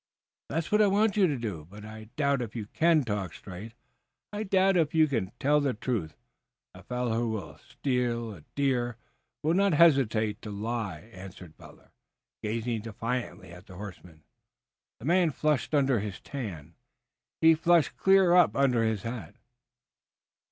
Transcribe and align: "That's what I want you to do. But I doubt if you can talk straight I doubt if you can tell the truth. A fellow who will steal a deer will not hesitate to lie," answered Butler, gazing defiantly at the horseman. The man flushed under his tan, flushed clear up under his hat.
"That's 0.49 0.71
what 0.71 0.81
I 0.81 0.87
want 0.87 1.15
you 1.15 1.27
to 1.27 1.37
do. 1.37 1.67
But 1.69 1.85
I 1.85 2.05
doubt 2.15 2.41
if 2.41 2.55
you 2.55 2.65
can 2.65 3.03
talk 3.03 3.35
straight 3.35 3.73
I 4.33 4.41
doubt 4.41 4.75
if 4.75 4.95
you 4.95 5.07
can 5.07 5.31
tell 5.39 5.61
the 5.61 5.75
truth. 5.75 6.15
A 6.73 6.81
fellow 6.81 7.13
who 7.19 7.29
will 7.29 7.59
steal 7.59 8.33
a 8.33 8.41
deer 8.55 8.97
will 9.43 9.53
not 9.53 9.73
hesitate 9.75 10.41
to 10.41 10.49
lie," 10.49 11.01
answered 11.13 11.55
Butler, 11.55 11.91
gazing 12.41 12.81
defiantly 12.81 13.51
at 13.51 13.67
the 13.67 13.75
horseman. 13.75 14.23
The 14.97 15.05
man 15.05 15.29
flushed 15.29 15.75
under 15.75 15.99
his 15.99 16.19
tan, 16.19 16.73
flushed 17.57 17.95
clear 17.95 18.33
up 18.33 18.55
under 18.55 18.83
his 18.83 19.03
hat. 19.03 19.35